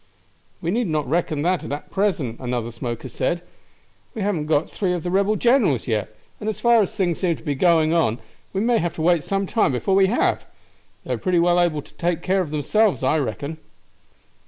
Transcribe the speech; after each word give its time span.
"We 0.61 0.71
need 0.71 0.87
not 0.87 1.07
reckon 1.07 1.43
that 1.43 1.63
out 1.63 1.71
at 1.71 1.91
present," 1.91 2.39
another 2.39 2.71
smoker 2.71 3.07
said. 3.07 3.43
"We 4.15 4.23
haven't 4.23 4.47
got 4.47 4.67
three 4.67 4.93
of 4.93 5.03
the 5.03 5.11
rebel 5.11 5.35
generals 5.35 5.87
yet, 5.87 6.15
and 6.39 6.49
as 6.49 6.59
far 6.59 6.81
as 6.81 6.95
things 6.95 7.19
seem 7.19 7.35
to 7.35 7.43
be 7.43 7.53
going 7.53 7.93
on, 7.93 8.17
we 8.51 8.61
may 8.61 8.79
have 8.79 8.95
to 8.95 9.03
wait 9.03 9.23
some 9.23 9.45
time 9.45 9.71
before 9.73 9.93
we 9.93 10.07
have. 10.07 10.43
They 11.03 11.13
are 11.13 11.19
pretty 11.19 11.37
well 11.37 11.61
able 11.61 11.83
to 11.83 11.93
take 11.93 12.23
care 12.23 12.41
of 12.41 12.49
themselves, 12.49 13.03
I 13.03 13.19
reckon." 13.19 13.59